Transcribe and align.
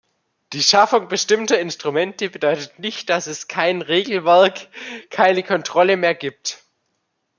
Die 0.53 0.63
Schaffung 0.63 1.09
bestimmter 1.09 1.59
Instrumente 1.59 2.31
bedeutet 2.31 2.79
nicht, 2.79 3.07
dass 3.11 3.27
es 3.27 3.47
kein 3.47 3.83
Regelwerk, 3.83 4.67
keine 5.11 5.43
Kontrolle 5.43 5.95
mehr 5.95 6.15
gibt. 6.15 6.63